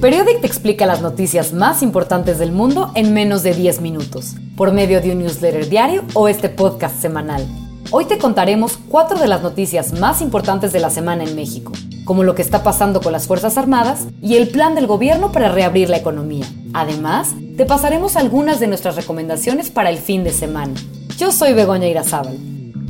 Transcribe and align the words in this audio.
Periodic 0.00 0.40
te 0.40 0.46
explica 0.46 0.84
las 0.84 1.00
noticias 1.00 1.52
más 1.52 1.82
importantes 1.82 2.38
del 2.38 2.52
mundo 2.52 2.90
en 2.94 3.14
menos 3.14 3.42
de 3.42 3.54
10 3.54 3.80
minutos, 3.80 4.34
por 4.56 4.72
medio 4.72 5.00
de 5.00 5.12
un 5.12 5.20
newsletter 5.20 5.68
diario 5.68 6.04
o 6.12 6.28
este 6.28 6.50
podcast 6.50 7.00
semanal. 7.00 7.46
Hoy 7.90 8.04
te 8.04 8.18
contaremos 8.18 8.78
cuatro 8.88 9.18
de 9.18 9.28
las 9.28 9.42
noticias 9.42 9.98
más 9.98 10.20
importantes 10.20 10.72
de 10.72 10.80
la 10.80 10.90
semana 10.90 11.24
en 11.24 11.34
México, 11.34 11.72
como 12.04 12.22
lo 12.22 12.34
que 12.34 12.42
está 12.42 12.62
pasando 12.62 13.00
con 13.00 13.12
las 13.12 13.26
Fuerzas 13.26 13.56
Armadas 13.56 14.06
y 14.20 14.36
el 14.36 14.48
plan 14.48 14.74
del 14.74 14.86
gobierno 14.86 15.32
para 15.32 15.48
reabrir 15.48 15.88
la 15.88 15.96
economía. 15.96 16.44
Además, 16.74 17.30
te 17.56 17.64
pasaremos 17.64 18.16
algunas 18.16 18.60
de 18.60 18.66
nuestras 18.66 18.96
recomendaciones 18.96 19.70
para 19.70 19.90
el 19.90 19.98
fin 19.98 20.22
de 20.22 20.32
semana. 20.32 20.74
Yo 21.16 21.32
soy 21.32 21.54
Begoña 21.54 21.86
Irazábal. 21.86 22.36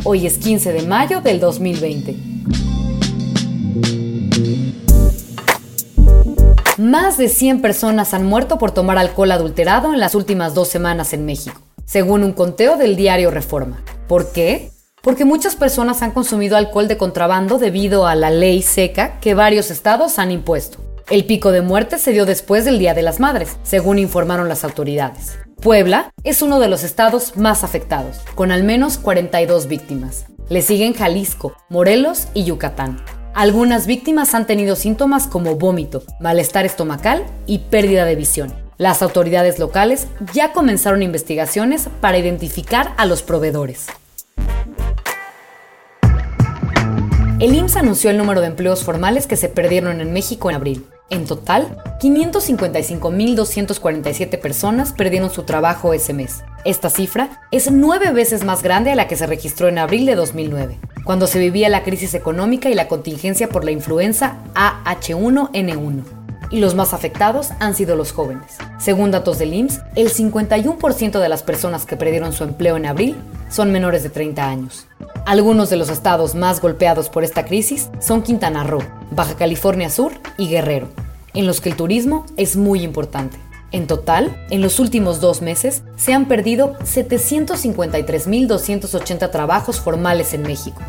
Hoy 0.04 0.26
es 0.26 0.38
15 0.38 0.72
de 0.72 0.82
mayo 0.82 1.20
del 1.20 1.38
2020. 1.38 2.33
Más 6.84 7.16
de 7.16 7.30
100 7.30 7.62
personas 7.62 8.12
han 8.12 8.26
muerto 8.26 8.58
por 8.58 8.70
tomar 8.70 8.98
alcohol 8.98 9.32
adulterado 9.32 9.94
en 9.94 10.00
las 10.00 10.14
últimas 10.14 10.52
dos 10.52 10.68
semanas 10.68 11.14
en 11.14 11.24
México, 11.24 11.62
según 11.86 12.22
un 12.22 12.34
conteo 12.34 12.76
del 12.76 12.94
diario 12.94 13.30
Reforma. 13.30 13.82
¿Por 14.06 14.32
qué? 14.32 14.70
Porque 15.02 15.24
muchas 15.24 15.56
personas 15.56 16.02
han 16.02 16.10
consumido 16.10 16.58
alcohol 16.58 16.86
de 16.86 16.98
contrabando 16.98 17.56
debido 17.56 18.06
a 18.06 18.14
la 18.14 18.28
ley 18.28 18.60
seca 18.60 19.18
que 19.20 19.32
varios 19.32 19.70
estados 19.70 20.18
han 20.18 20.30
impuesto. 20.30 20.76
El 21.08 21.24
pico 21.24 21.52
de 21.52 21.62
muerte 21.62 21.98
se 21.98 22.12
dio 22.12 22.26
después 22.26 22.66
del 22.66 22.78
Día 22.78 22.92
de 22.92 23.00
las 23.00 23.18
Madres, 23.18 23.56
según 23.62 23.98
informaron 23.98 24.50
las 24.50 24.62
autoridades. 24.62 25.38
Puebla 25.62 26.12
es 26.22 26.42
uno 26.42 26.60
de 26.60 26.68
los 26.68 26.84
estados 26.84 27.34
más 27.38 27.64
afectados, 27.64 28.18
con 28.34 28.52
al 28.52 28.62
menos 28.62 28.98
42 28.98 29.68
víctimas. 29.68 30.26
Le 30.50 30.60
siguen 30.60 30.92
Jalisco, 30.92 31.56
Morelos 31.70 32.28
y 32.34 32.44
Yucatán. 32.44 33.02
Algunas 33.34 33.86
víctimas 33.88 34.32
han 34.32 34.46
tenido 34.46 34.76
síntomas 34.76 35.26
como 35.26 35.56
vómito, 35.56 36.04
malestar 36.20 36.66
estomacal 36.66 37.24
y 37.46 37.58
pérdida 37.58 38.04
de 38.04 38.14
visión. 38.14 38.54
Las 38.78 39.02
autoridades 39.02 39.58
locales 39.58 40.06
ya 40.32 40.52
comenzaron 40.52 41.02
investigaciones 41.02 41.88
para 42.00 42.16
identificar 42.16 42.94
a 42.96 43.06
los 43.06 43.22
proveedores. 43.22 43.86
El 47.40 47.56
IMSS 47.56 47.76
anunció 47.76 48.10
el 48.10 48.18
número 48.18 48.40
de 48.40 48.46
empleos 48.46 48.84
formales 48.84 49.26
que 49.26 49.34
se 49.34 49.48
perdieron 49.48 50.00
en 50.00 50.12
México 50.12 50.48
en 50.48 50.54
abril. 50.54 50.86
En 51.10 51.24
total, 51.24 51.82
555.247 52.00 54.40
personas 54.40 54.92
perdieron 54.92 55.30
su 55.30 55.42
trabajo 55.42 55.92
ese 55.92 56.12
mes. 56.12 56.44
Esta 56.64 56.88
cifra 56.88 57.42
es 57.50 57.70
nueve 57.70 58.10
veces 58.10 58.42
más 58.42 58.62
grande 58.62 58.90
a 58.90 58.94
la 58.94 59.06
que 59.06 59.16
se 59.16 59.26
registró 59.26 59.68
en 59.68 59.76
abril 59.76 60.06
de 60.06 60.14
2009, 60.14 60.78
cuando 61.04 61.26
se 61.26 61.38
vivía 61.38 61.68
la 61.68 61.82
crisis 61.82 62.14
económica 62.14 62.70
y 62.70 62.74
la 62.74 62.88
contingencia 62.88 63.50
por 63.50 63.66
la 63.66 63.70
influenza 63.70 64.38
AH1N1 64.54 66.04
y 66.50 66.60
los 66.60 66.74
más 66.74 66.94
afectados 66.94 67.50
han 67.60 67.74
sido 67.74 67.96
los 67.96 68.12
jóvenes. 68.12 68.56
Según 68.78 69.10
datos 69.10 69.38
del 69.38 69.52
IMSS, 69.52 69.82
el 69.94 70.10
51% 70.10 71.20
de 71.20 71.28
las 71.28 71.42
personas 71.42 71.84
que 71.84 71.96
perdieron 71.96 72.32
su 72.32 72.44
empleo 72.44 72.78
en 72.78 72.86
abril 72.86 73.16
son 73.50 73.70
menores 73.70 74.02
de 74.02 74.08
30 74.08 74.48
años. 74.48 74.86
Algunos 75.26 75.68
de 75.68 75.76
los 75.76 75.90
estados 75.90 76.34
más 76.34 76.62
golpeados 76.62 77.10
por 77.10 77.24
esta 77.24 77.44
crisis 77.44 77.90
son 78.00 78.22
Quintana 78.22 78.64
Roo, 78.64 78.82
Baja 79.10 79.34
California 79.34 79.90
Sur 79.90 80.12
y 80.38 80.48
Guerrero, 80.48 80.88
en 81.34 81.46
los 81.46 81.60
que 81.60 81.68
el 81.68 81.76
turismo 81.76 82.24
es 82.38 82.56
muy 82.56 82.82
importante. 82.82 83.36
En 83.74 83.86
total, 83.88 84.46
en 84.50 84.62
los 84.62 84.78
últimos 84.78 85.20
dos 85.20 85.42
meses 85.42 85.82
se 85.96 86.14
han 86.14 86.28
perdido 86.28 86.78
753.280 86.84 89.32
trabajos 89.32 89.80
formales 89.80 90.32
en 90.32 90.42
México. 90.42 90.80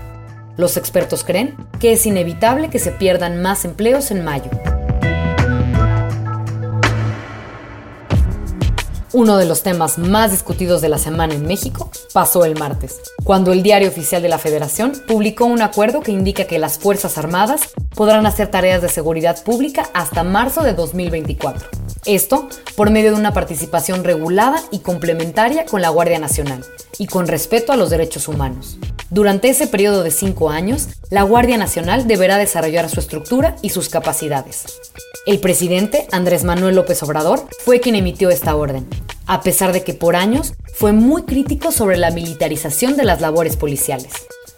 Los 0.56 0.78
expertos 0.78 1.24
creen 1.24 1.56
que 1.80 1.94
es 1.94 2.06
inevitable 2.06 2.70
que 2.70 2.78
se 2.78 2.92
pierdan 2.92 3.42
más 3.42 3.66
empleos 3.66 4.12
en 4.12 4.24
mayo. 4.24 4.52
Uno 9.14 9.38
de 9.38 9.48
los 9.48 9.64
temas 9.64 9.98
más 9.98 10.30
discutidos 10.30 10.82
de 10.82 10.90
la 10.90 11.00
semana 11.00 11.34
en 11.34 11.48
México 11.48 11.90
pasó 12.14 12.46
el 12.46 12.54
martes, 12.54 13.02
cuando 13.24 13.52
el 13.52 13.64
Diario 13.64 13.88
Oficial 13.88 14.22
de 14.22 14.30
la 14.30 14.38
Federación 14.38 14.94
publicó 15.08 15.46
un 15.46 15.64
acuerdo 15.64 16.02
que 16.02 16.12
indica 16.12 16.46
que 16.46 16.60
las 16.60 16.78
Fuerzas 16.78 17.18
Armadas 17.18 17.62
podrán 17.96 18.28
hacer 18.28 18.52
tareas 18.52 18.84
de 18.84 18.90
seguridad 18.90 19.44
pública 19.44 19.90
hasta 19.96 20.24
marzo 20.24 20.62
de 20.62 20.76
2024. 20.76 21.85
Esto 22.06 22.48
por 22.76 22.92
medio 22.92 23.12
de 23.12 23.18
una 23.18 23.34
participación 23.34 24.04
regulada 24.04 24.62
y 24.70 24.80
complementaria 24.80 25.66
con 25.66 25.82
la 25.82 25.90
Guardia 25.90 26.20
Nacional 26.20 26.64
y 27.00 27.08
con 27.08 27.28
respeto 27.28 27.74
a 27.74 27.78
los 27.78 27.90
derechos 27.90 28.28
humanos. 28.28 28.78
Durante 29.10 29.50
ese 29.50 29.66
periodo 29.66 30.04
de 30.04 30.12
cinco 30.12 30.52
años, 30.52 30.88
la 31.10 31.24
Guardia 31.24 31.58
Nacional 31.58 32.08
deberá 32.08 32.38
desarrollar 32.38 32.90
su 32.90 33.00
estructura 33.00 33.56
y 33.64 33.70
sus 33.70 33.90
capacidades. 33.90 34.66
El 35.26 35.40
presidente, 35.40 36.08
Andrés 36.12 36.44
Manuel 36.44 36.76
López 36.76 37.02
Obrador, 37.02 37.48
fue 37.64 37.80
quien 37.80 37.96
emitió 37.96 38.30
esta 38.30 38.56
orden, 38.56 38.88
a 39.26 39.42
pesar 39.42 39.74
de 39.74 39.84
que 39.84 39.96
por 39.96 40.16
años 40.16 40.54
fue 40.76 40.92
muy 40.92 41.24
crítico 41.24 41.72
sobre 41.72 41.98
la 41.98 42.12
militarización 42.12 42.98
de 42.98 43.06
las 43.06 43.20
labores 43.20 43.56
policiales. 43.56 44.12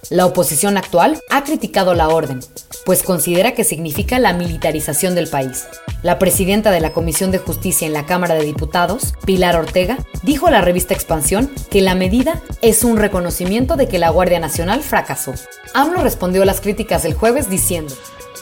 La 0.10 0.26
oposición 0.26 0.78
actual 0.78 1.20
ha 1.30 1.44
criticado 1.44 1.94
la 1.94 2.08
orden, 2.08 2.40
pues 2.86 3.04
considera 3.04 3.54
que 3.54 3.66
significa 3.66 4.20
la 4.20 4.32
militarización 4.32 5.16
del 5.16 5.28
país. 5.28 5.66
La 6.02 6.18
presidenta 6.18 6.72
de 6.72 6.80
la 6.80 6.94
Comisión 6.94 7.32
de 7.32 7.40
Justicia 7.40 7.86
en 7.86 7.92
la 7.92 8.06
Cámara 8.06 8.36
de 8.36 8.46
Diputados, 8.46 9.14
Pilar 9.26 9.58
Ortega, 9.58 9.98
dijo 10.24 10.48
a 10.48 10.52
la 10.52 10.62
revista 10.62 10.94
Expansión 10.94 11.52
que 11.70 11.82
la 11.82 11.94
medida 11.94 12.42
es 12.62 12.86
un 12.86 12.96
reconocimiento 12.96 13.76
de 13.76 13.90
que 13.90 14.00
la 14.00 14.10
Guardia 14.10 14.40
Nacional 14.40 14.82
fracasó. 14.82 15.34
AMLO 15.74 16.02
respondió 16.02 16.44
a 16.44 16.46
las 16.46 16.62
críticas 16.62 17.04
del 17.04 17.14
jueves 17.14 17.50
diciendo, 17.50 17.94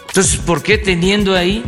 entonces, 0.07 0.39
¿por 0.39 0.61
qué 0.61 0.77
teniendo 0.77 1.35
ahí 1.35 1.63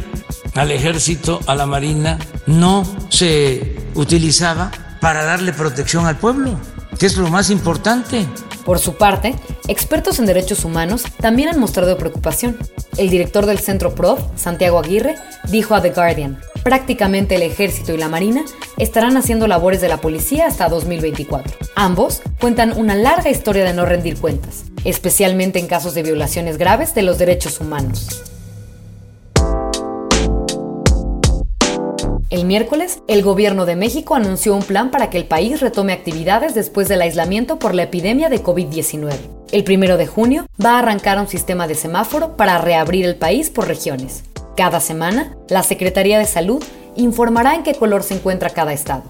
al 0.53 0.71
ejército, 0.71 1.39
a 1.47 1.55
la 1.55 1.65
marina, 1.65 2.19
no 2.45 2.85
se 3.09 3.75
utilizaba 3.95 4.71
para 5.01 5.25
darle 5.25 5.53
protección 5.53 6.05
al 6.05 6.17
pueblo? 6.17 6.57
Que 6.99 7.07
es 7.07 7.17
lo 7.17 7.29
más 7.29 7.49
importante. 7.49 8.25
Por 8.67 8.79
su 8.79 8.95
parte, 8.95 9.33
expertos 9.69 10.19
en 10.19 10.25
derechos 10.25 10.65
humanos 10.65 11.05
también 11.21 11.47
han 11.47 11.57
mostrado 11.57 11.97
preocupación. 11.97 12.57
El 12.97 13.09
director 13.09 13.45
del 13.45 13.59
Centro 13.59 13.95
PROD, 13.95 14.19
Santiago 14.35 14.77
Aguirre, 14.77 15.15
dijo 15.47 15.73
a 15.73 15.81
The 15.81 15.91
Guardian, 15.91 16.41
prácticamente 16.63 17.35
el 17.35 17.43
ejército 17.43 17.93
y 17.93 17.97
la 17.97 18.09
marina 18.09 18.43
estarán 18.75 19.15
haciendo 19.15 19.47
labores 19.47 19.79
de 19.79 19.87
la 19.87 20.01
policía 20.01 20.47
hasta 20.47 20.67
2024. 20.67 21.55
Ambos 21.75 22.21
cuentan 22.41 22.77
una 22.77 22.95
larga 22.95 23.29
historia 23.29 23.63
de 23.63 23.73
no 23.73 23.85
rendir 23.85 24.17
cuentas, 24.17 24.65
especialmente 24.83 25.59
en 25.59 25.67
casos 25.67 25.93
de 25.93 26.03
violaciones 26.03 26.57
graves 26.57 26.93
de 26.93 27.03
los 27.03 27.17
derechos 27.17 27.61
humanos. 27.61 28.36
El 32.29 32.43
miércoles, 32.43 33.01
el 33.07 33.23
gobierno 33.23 33.65
de 33.65 33.77
México 33.77 34.13
anunció 34.13 34.53
un 34.53 34.61
plan 34.61 34.91
para 34.91 35.09
que 35.09 35.17
el 35.17 35.23
país 35.23 35.61
retome 35.61 35.93
actividades 35.93 36.53
después 36.53 36.89
del 36.89 37.01
aislamiento 37.01 37.57
por 37.57 37.73
la 37.73 37.83
epidemia 37.83 38.27
de 38.27 38.43
COVID-19. 38.43 39.13
El 39.53 39.63
primero 39.63 39.95
de 39.95 40.07
junio 40.07 40.45
va 40.63 40.71
a 40.71 40.79
arrancar 40.79 41.19
un 41.19 41.29
sistema 41.29 41.67
de 41.69 41.75
semáforo 41.75 42.35
para 42.35 42.57
reabrir 42.57 43.05
el 43.05 43.15
país 43.15 43.49
por 43.49 43.69
regiones. 43.69 44.25
Cada 44.57 44.81
semana, 44.81 45.37
la 45.47 45.63
Secretaría 45.63 46.19
de 46.19 46.25
Salud 46.25 46.61
informará 46.97 47.55
en 47.55 47.63
qué 47.63 47.75
color 47.75 48.03
se 48.03 48.15
encuentra 48.15 48.49
cada 48.49 48.73
estado. 48.73 49.03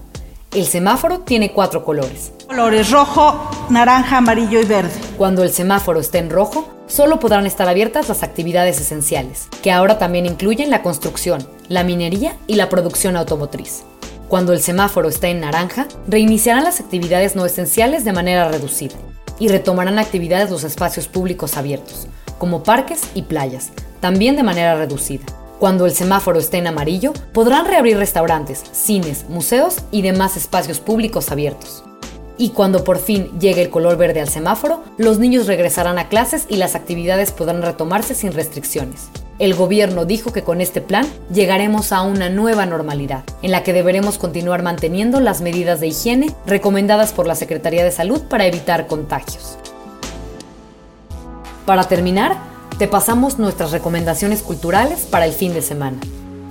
El 0.54 0.66
semáforo 0.66 1.18
tiene 1.18 1.50
cuatro 1.50 1.84
colores. 1.84 2.32
Colores 2.46 2.88
rojo, 2.92 3.50
naranja, 3.68 4.18
amarillo 4.18 4.60
y 4.60 4.64
verde. 4.64 4.92
Cuando 5.16 5.42
el 5.42 5.50
semáforo 5.50 5.98
esté 5.98 6.18
en 6.18 6.30
rojo, 6.30 6.68
solo 6.88 7.20
podrán 7.20 7.46
estar 7.46 7.68
abiertas 7.68 8.08
las 8.08 8.22
actividades 8.22 8.80
esenciales, 8.80 9.48
que 9.62 9.70
ahora 9.70 9.98
también 9.98 10.26
incluyen 10.26 10.70
la 10.70 10.82
construcción, 10.82 11.46
la 11.68 11.84
minería 11.84 12.36
y 12.46 12.56
la 12.56 12.68
producción 12.68 13.16
automotriz. 13.16 13.84
Cuando 14.28 14.52
el 14.52 14.60
semáforo 14.60 15.08
esté 15.08 15.28
en 15.28 15.40
naranja, 15.40 15.86
reiniciarán 16.06 16.64
las 16.64 16.80
actividades 16.80 17.36
no 17.36 17.46
esenciales 17.46 18.04
de 18.04 18.12
manera 18.12 18.48
reducida 18.48 18.96
y 19.38 19.48
retomarán 19.48 19.98
actividades 19.98 20.50
los 20.50 20.64
espacios 20.64 21.08
públicos 21.08 21.56
abiertos, 21.56 22.08
como 22.38 22.62
parques 22.62 23.02
y 23.14 23.22
playas, 23.22 23.70
también 24.00 24.36
de 24.36 24.42
manera 24.42 24.74
reducida. 24.74 25.24
Cuando 25.58 25.86
el 25.86 25.92
semáforo 25.92 26.38
esté 26.38 26.58
en 26.58 26.68
amarillo, 26.68 27.12
podrán 27.32 27.66
reabrir 27.66 27.96
restaurantes, 27.96 28.62
cines, 28.70 29.24
museos 29.28 29.78
y 29.90 30.02
demás 30.02 30.36
espacios 30.36 30.78
públicos 30.78 31.32
abiertos. 31.32 31.84
Y 32.38 32.50
cuando 32.50 32.84
por 32.84 32.98
fin 32.98 33.36
llegue 33.40 33.62
el 33.62 33.70
color 33.70 33.96
verde 33.96 34.20
al 34.20 34.28
semáforo, 34.28 34.84
los 34.96 35.18
niños 35.18 35.48
regresarán 35.48 35.98
a 35.98 36.08
clases 36.08 36.46
y 36.48 36.56
las 36.56 36.76
actividades 36.76 37.32
podrán 37.32 37.62
retomarse 37.62 38.14
sin 38.14 38.32
restricciones. 38.32 39.08
El 39.40 39.54
gobierno 39.54 40.04
dijo 40.04 40.32
que 40.32 40.44
con 40.44 40.60
este 40.60 40.80
plan 40.80 41.06
llegaremos 41.32 41.92
a 41.92 42.02
una 42.02 42.30
nueva 42.30 42.64
normalidad, 42.64 43.24
en 43.42 43.50
la 43.50 43.64
que 43.64 43.72
deberemos 43.72 44.18
continuar 44.18 44.62
manteniendo 44.62 45.18
las 45.18 45.40
medidas 45.40 45.80
de 45.80 45.88
higiene 45.88 46.34
recomendadas 46.46 47.12
por 47.12 47.26
la 47.26 47.34
Secretaría 47.34 47.84
de 47.84 47.90
Salud 47.90 48.22
para 48.22 48.46
evitar 48.46 48.86
contagios. 48.86 49.58
Para 51.66 51.84
terminar, 51.84 52.36
te 52.78 52.86
pasamos 52.86 53.38
nuestras 53.38 53.72
recomendaciones 53.72 54.42
culturales 54.42 55.00
para 55.00 55.26
el 55.26 55.32
fin 55.32 55.54
de 55.54 55.62
semana. 55.62 55.98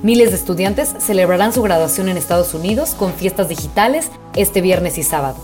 Miles 0.04 0.30
de 0.30 0.36
estudiantes 0.36 0.94
celebrarán 1.00 1.54
su 1.54 1.62
graduación 1.62 2.10
en 2.10 2.18
Estados 2.18 2.54
Unidos 2.54 2.94
con 2.94 3.14
fiestas 3.14 3.50
digitales 3.50 4.10
este 4.36 4.62
viernes 4.62 4.98
y 4.98 5.04
sábado. 5.04 5.38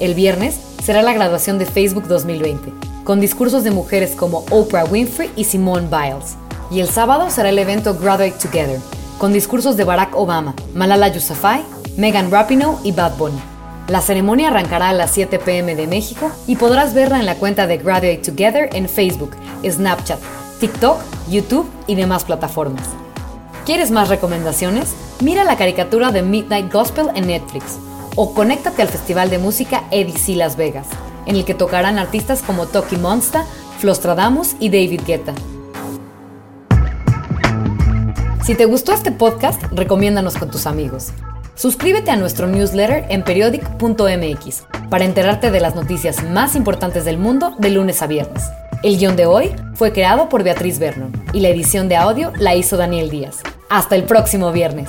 El 0.00 0.14
viernes 0.14 0.58
será 0.82 1.02
la 1.02 1.12
graduación 1.12 1.58
de 1.58 1.66
Facebook 1.66 2.08
2020, 2.08 2.72
con 3.04 3.20
discursos 3.20 3.64
de 3.64 3.70
mujeres 3.70 4.12
como 4.16 4.46
Oprah 4.50 4.86
Winfrey 4.86 5.30
y 5.36 5.44
Simone 5.44 5.88
Biles. 5.88 6.36
Y 6.70 6.80
el 6.80 6.88
sábado 6.88 7.28
será 7.28 7.50
el 7.50 7.58
evento 7.58 7.94
Graduate 7.94 8.36
Together, 8.40 8.80
con 9.18 9.34
discursos 9.34 9.76
de 9.76 9.84
Barack 9.84 10.16
Obama, 10.16 10.54
Malala 10.74 11.08
Yousafzai, 11.08 11.62
Megan 11.98 12.30
Rapinoe 12.30 12.78
y 12.82 12.92
Bad 12.92 13.18
Bunny. 13.18 13.38
La 13.88 14.00
ceremonia 14.00 14.48
arrancará 14.48 14.88
a 14.88 14.94
las 14.94 15.10
7 15.10 15.38
pm 15.38 15.74
de 15.74 15.86
México 15.86 16.30
y 16.46 16.56
podrás 16.56 16.94
verla 16.94 17.20
en 17.20 17.26
la 17.26 17.34
cuenta 17.34 17.66
de 17.66 17.76
Graduate 17.76 18.22
Together 18.24 18.70
en 18.72 18.88
Facebook, 18.88 19.32
Snapchat, 19.68 20.18
TikTok, 20.60 20.96
YouTube 21.28 21.68
y 21.86 21.94
demás 21.94 22.24
plataformas. 22.24 22.88
¿Quieres 23.66 23.90
más 23.90 24.08
recomendaciones? 24.08 24.94
Mira 25.20 25.44
la 25.44 25.58
caricatura 25.58 26.10
de 26.10 26.22
Midnight 26.22 26.72
Gospel 26.72 27.08
en 27.14 27.26
Netflix 27.26 27.76
o 28.16 28.34
conéctate 28.34 28.82
al 28.82 28.88
Festival 28.88 29.30
de 29.30 29.38
Música 29.38 29.84
EDC 29.90 30.36
Las 30.36 30.56
Vegas, 30.56 30.86
en 31.26 31.36
el 31.36 31.44
que 31.44 31.54
tocarán 31.54 31.98
artistas 31.98 32.42
como 32.42 32.66
Toki 32.66 32.96
Monsta, 32.96 33.44
Flostradamus 33.78 34.56
y 34.60 34.68
David 34.68 35.02
Guetta. 35.06 35.34
Si 38.44 38.54
te 38.54 38.64
gustó 38.64 38.92
este 38.92 39.12
podcast, 39.12 39.62
recomiéndanos 39.70 40.36
con 40.36 40.50
tus 40.50 40.66
amigos. 40.66 41.12
Suscríbete 41.54 42.10
a 42.10 42.16
nuestro 42.16 42.46
newsletter 42.46 43.04
en 43.10 43.22
periodic.mx 43.22 44.64
para 44.88 45.04
enterarte 45.04 45.50
de 45.50 45.60
las 45.60 45.74
noticias 45.74 46.24
más 46.24 46.56
importantes 46.56 47.04
del 47.04 47.18
mundo 47.18 47.54
de 47.58 47.70
lunes 47.70 48.02
a 48.02 48.06
viernes. 48.06 48.44
El 48.82 48.98
guion 48.98 49.14
de 49.14 49.26
hoy 49.26 49.52
fue 49.74 49.92
creado 49.92 50.30
por 50.30 50.42
Beatriz 50.42 50.78
Vernon 50.78 51.12
y 51.34 51.40
la 51.40 51.50
edición 51.50 51.88
de 51.88 51.96
audio 51.96 52.32
la 52.38 52.54
hizo 52.54 52.78
Daniel 52.78 53.10
Díaz. 53.10 53.42
Hasta 53.68 53.94
el 53.94 54.04
próximo 54.04 54.52
viernes. 54.52 54.88